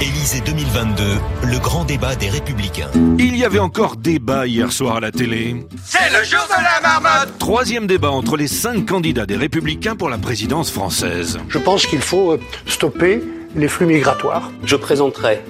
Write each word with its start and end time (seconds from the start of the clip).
Élysée 0.00 0.40
2022, 0.40 1.04
le 1.44 1.58
grand 1.60 1.84
débat 1.84 2.16
des 2.16 2.28
Républicains. 2.28 2.90
Il 3.18 3.36
y 3.36 3.44
avait 3.44 3.60
encore 3.60 3.96
débat 3.96 4.46
hier 4.46 4.72
soir 4.72 4.96
à 4.96 5.00
la 5.00 5.12
télé. 5.12 5.64
C'est 5.84 6.10
le 6.10 6.24
jour 6.24 6.40
de 6.48 6.62
la 6.62 6.80
marmotte 6.82 7.38
Troisième 7.38 7.86
débat 7.86 8.10
entre 8.10 8.36
les 8.36 8.48
cinq 8.48 8.86
candidats 8.86 9.24
des 9.24 9.36
Républicains 9.36 9.94
pour 9.94 10.08
la 10.08 10.18
présidence 10.18 10.70
française. 10.70 11.38
Je 11.48 11.58
pense 11.58 11.86
qu'il 11.86 12.00
faut 12.00 12.32
euh, 12.32 12.40
stopper 12.66 13.22
les 13.54 13.68
flux 13.68 13.86
migratoires. 13.86 14.50
Je 14.64 14.74
présenterai 14.74 15.40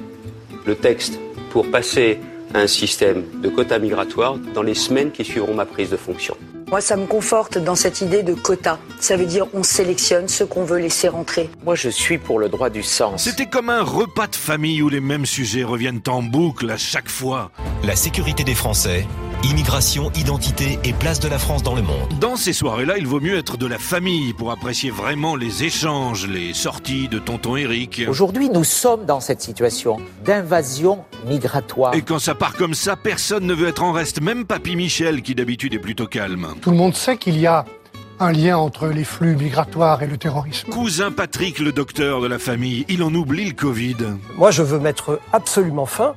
le 0.67 0.75
texte 0.75 1.19
pour 1.51 1.71
passer 1.71 2.19
à 2.53 2.59
un 2.59 2.67
système 2.67 3.25
de 3.43 3.49
quotas 3.49 3.79
migratoires 3.79 4.37
dans 4.55 4.63
les 4.63 4.75
semaines 4.75 5.11
qui 5.11 5.25
suivront 5.25 5.55
ma 5.55 5.65
prise 5.65 5.91
de 5.91 5.97
fonction. 5.97 6.37
Moi, 6.69 6.81
ça 6.81 6.97
me 6.97 7.07
conforte 7.07 7.59
dans 7.59 7.75
cette 7.75 8.01
idée 8.01 8.23
de 8.23 8.35
quota. 8.35 8.79
Ça 9.01 9.17
veut 9.17 9.27
dire 9.27 9.47
on 9.53 9.63
sélectionne 9.63 10.29
ceux 10.29 10.47
qu'on 10.47 10.65
veut 10.65 10.79
laisser 10.79 11.09
rentrer. 11.09 11.51
Moi, 11.65 11.75
je 11.75 11.89
suis 11.89 12.19
pour 12.19 12.39
le 12.39 12.49
droit 12.49 12.71
du 12.71 12.83
sens. 12.83 13.25
C'était 13.25 13.47
comme 13.47 13.71
un 13.71 13.83
repas 13.83 14.27
de 14.27 14.37
famille 14.37 14.83
où 14.83 14.89
les 14.89 15.01
mêmes 15.01 15.27
sujets 15.27 15.65
reviennent 15.65 16.01
en 16.09 16.23
boucle 16.23 16.71
à 16.71 16.77
chaque 16.77 17.09
fois. 17.09 17.51
La 17.85 17.97
sécurité 17.97 18.45
des 18.45 18.55
Français, 18.55 19.07
immigration, 19.45 20.11
identité 20.15 20.79
et 20.85 20.93
place 20.93 21.21
de 21.21 21.29
la 21.29 21.39
France 21.39 21.63
dans 21.63 21.75
le 21.75 21.83
monde. 21.83 22.19
Dans 22.19 22.37
ces 22.37 22.53
soirées-là, 22.53 22.97
il 22.99 23.07
vaut 23.07 23.21
mieux 23.21 23.37
être 23.37 23.57
de 23.57 23.67
la 23.67 23.79
famille 23.79 24.33
pour 24.33 24.51
apprécier 24.51 24.91
vraiment 24.91 25.37
les 25.37 25.65
échanges, 25.65 26.27
les 26.27 26.55
sorties 26.55 27.09
de 27.09 27.19
tonton 27.19 27.57
Eric. 27.57 28.03
Aujourd'hui, 28.09 28.49
nous 28.49 28.65
sommes 28.65 29.05
dans 29.05 29.21
cette 29.21 29.43
situation 29.43 29.99
d'invasion 30.25 31.05
migratoire. 31.27 31.95
Et 31.95 32.03
quand 32.03 32.19
ça 32.19 32.35
part 32.35 32.55
comme 32.55 32.75
ça, 32.75 32.97
personne 32.97 33.47
ne 33.47 33.55
veut 33.55 33.69
être 33.69 33.83
en 33.83 33.93
reste, 33.93 34.21
même 34.21 34.47
Papy 34.47 34.77
Michel 34.77 35.23
qui 35.23 35.35
d'habitude 35.35 35.75
est 35.75 35.79
plutôt 35.79 36.07
calme. 36.07 36.49
Tout 36.63 36.71
le 36.71 36.77
monde 36.77 36.95
sait 36.95 37.19
qu'il 37.19 37.39
y 37.39 37.47
a 37.47 37.67
un 38.21 38.33
lien 38.33 38.57
entre 38.57 38.87
les 38.87 39.05
flux 39.05 39.37
migratoires 39.37 40.03
et 40.03 40.07
le 40.07 40.17
terrorisme. 40.17 40.71
Cousin 40.71 41.11
Patrick, 41.11 41.59
le 41.59 41.73
docteur 41.73 42.21
de 42.21 42.29
la 42.29 42.39
famille, 42.39 42.87
il 42.89 43.03
en 43.03 43.13
oublie 43.15 43.45
le 43.45 43.55
Covid. 43.55 43.97
Moi, 44.37 44.51
je 44.51 44.63
veux 44.63 44.79
mettre 44.79 45.21
absolument 45.33 45.87
fin 45.87 46.15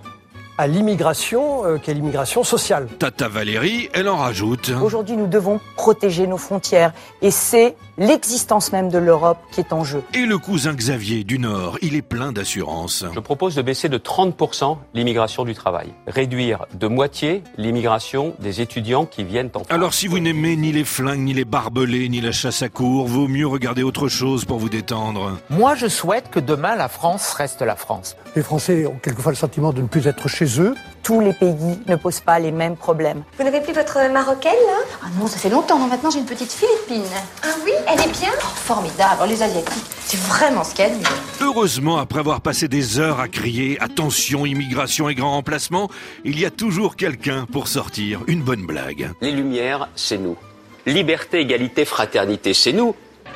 à 0.58 0.68
l'immigration, 0.68 1.66
euh, 1.66 1.78
qui 1.78 1.92
est 1.92 1.94
l'immigration 1.94 2.44
sociale. 2.44 2.88
Tata 3.00 3.28
Valérie, 3.28 3.90
elle 3.94 4.10
en 4.10 4.18
rajoute. 4.18 4.72
Aujourd'hui, 4.82 5.16
nous 5.16 5.28
devons 5.28 5.60
protéger 5.76 6.28
nos 6.28 6.38
frontières. 6.38 6.94
Et 7.22 7.32
c'est 7.32 7.76
l'existence 7.98 8.72
même 8.72 8.90
de 8.90 8.98
l'Europe 8.98 9.38
qui 9.52 9.60
est 9.60 9.74
en 9.74 9.84
jeu. 9.84 10.04
Et 10.14 10.26
le 10.26 10.38
cousin 10.38 10.74
Xavier 10.74 11.24
du 11.24 11.40
Nord, 11.40 11.78
il 11.82 11.96
est 11.96 12.02
plein 12.02 12.32
d'assurance. 12.32 13.06
Je 13.14 13.20
propose 13.20 13.56
de 13.56 13.62
baisser 13.62 13.90
de 13.90 13.98
30% 13.98 14.78
l'immigration 14.94 15.46
du 15.46 15.54
travail, 15.54 15.94
réduire 16.08 16.66
de 16.74 16.88
moitié 16.88 17.44
l'immigration 17.58 18.36
des 18.40 18.62
étudiants 18.62 19.06
qui 19.06 19.24
viennent 19.24 19.50
en 19.54 19.60
France. 19.60 19.68
Alors 19.70 19.94
si 19.94 20.08
vous 20.08 20.20
n'aimez 20.20 20.56
ni 20.56 20.72
les 20.72 20.84
flingues, 20.84 21.20
ni 21.20 21.34
les 21.34 21.46
barbelés, 21.46 22.10
ni 22.10 22.22
la 22.22 22.32
chasse 22.32 22.62
à 22.62 22.70
cour, 22.70 23.08
vaut 23.08 23.28
mieux 23.28 23.48
regarder 23.48 23.84
autre 23.84 24.08
chose 24.08 24.46
pour 24.46 24.60
vous 24.60 24.70
détendre. 24.70 25.38
Moi, 25.50 25.76
je 25.76 25.88
souhaite 25.88 26.30
que 26.30 26.40
demain, 26.40 26.76
la 26.76 26.90
France 26.90 27.34
reste 27.34 27.62
la 27.62 27.76
France. 27.76 28.16
Les 28.36 28.44
Français 28.44 28.86
ont 28.86 29.00
quelquefois 29.02 29.32
le 29.32 29.38
sentiment 29.38 29.74
de 29.74 29.82
ne 29.82 29.88
plus 29.88 30.08
être 30.08 30.28
chez 30.28 30.62
eux. 30.62 30.76
Tous 31.04 31.20
les 31.22 31.34
pays 31.34 31.80
ne 31.88 31.96
posent 31.96 32.20
pas 32.20 32.38
les 32.38 32.52
mêmes 32.52 32.76
problèmes. 32.76 33.24
Vous 33.38 33.44
n'avez 33.44 33.62
plus 33.62 33.74
votre 33.74 33.98
marocaine, 34.12 34.52
là? 34.68 34.98
Ah 35.04 35.08
non, 35.20 35.28
ça 35.28 35.38
fait 35.38 35.50
longtemps. 35.50 35.80
Maintenant, 35.88 36.10
j'ai 36.10 36.20
une 36.20 36.26
petite 36.26 36.52
philippine. 36.52 37.10
Ah 37.44 37.48
oui? 37.64 37.72
Elle 37.90 38.02
est 38.02 38.20
bien 38.20 38.32
Oh, 38.40 38.46
formidable. 38.56 39.24
Les 39.30 39.42
Asiatiques, 39.42 39.86
c'est 40.02 40.20
vraiment 40.20 40.64
ce 40.64 40.76
de 40.76 40.96
mieux. 40.96 41.06
Heureusement, 41.42 41.98
après 41.98 42.20
avoir 42.20 42.42
passé 42.42 42.68
des 42.68 43.00
heures 43.00 43.20
à 43.22 43.30
crier 43.30 43.78
attention, 43.82 44.46
immigration 44.46 45.08
et 45.08 45.16
grand 45.16 45.32
remplacement, 45.32 45.90
il 46.26 46.38
y 46.38 46.46
a 46.46 46.52
toujours 46.52 46.98
quelqu'un 46.98 47.46
pour 47.52 47.70
sortir 47.70 48.22
une 48.28 48.42
bonne 48.42 48.66
blague. 48.66 49.12
Les 49.22 49.32
Lumières, 49.32 49.88
c'est 49.96 50.18
nous. 50.18 50.36
Liberté, 50.86 51.40
égalité, 51.40 51.86
fraternité, 51.86 52.54
c'est 52.54 52.74
nous. 52.74 52.94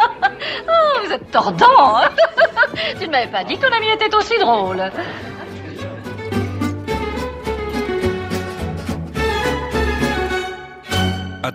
Oh, 0.67 1.05
vous 1.05 1.11
êtes 1.13 1.31
tordant, 1.31 1.97
hein 1.97 2.09
Tu 2.99 3.05
ne 3.07 3.11
m'avais 3.11 3.31
pas 3.31 3.43
dit 3.43 3.57
que 3.57 3.67
ton 3.67 3.75
ami 3.75 3.87
était 3.89 4.13
aussi 4.15 4.37
drôle. 4.39 4.81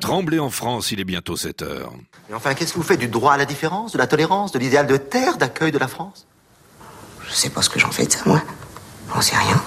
Trembler 0.07 0.39
en 0.39 0.51
France, 0.51 0.93
il 0.93 1.01
est 1.01 1.05
bientôt 1.05 1.37
7 1.37 1.63
heures. 1.63 1.93
Mais 2.29 2.37
enfin, 2.37 2.55
qu'est-ce 2.55 2.73
que 2.73 2.79
vous 2.79 2.85
faites 2.85 3.01
du 3.01 3.09
droit 3.09 3.33
à 3.33 3.37
la 3.37 3.45
différence, 3.45 3.91
de 3.91 3.99
la 3.99 4.07
tolérance, 4.07 4.53
de 4.53 4.61
l'idéal 4.61 4.87
de 4.87 4.97
terre 4.97 5.37
d'accueil 5.37 5.73
de 5.73 5.79
la 5.79 5.89
France? 5.89 6.29
Je 7.29 7.33
sais 7.33 7.51
pas 7.51 7.61
ce 7.61 7.69
que 7.69 7.81
j'en 7.81 7.91
fais 7.91 8.07
de 8.07 8.13
ça, 8.13 8.21
moi. 8.25 8.41
J'en 9.13 9.21
sais 9.21 9.35
rien. 9.35 9.61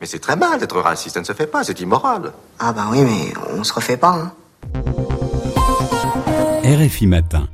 Mais 0.00 0.06
c'est 0.06 0.20
très 0.20 0.36
mal 0.36 0.60
d'être 0.60 0.78
raciste, 0.80 1.14
ça 1.14 1.20
ne 1.20 1.24
se 1.24 1.32
fait 1.32 1.48
pas, 1.48 1.64
c'est 1.64 1.80
immoral. 1.80 2.32
Ah 2.60 2.72
bah 2.72 2.86
oui, 2.92 3.00
mais 3.00 3.32
on 3.58 3.64
se 3.64 3.72
refait 3.72 3.96
pas, 3.96 4.12
hein. 4.12 4.32
RFI 6.62 7.08
Matin. 7.08 7.48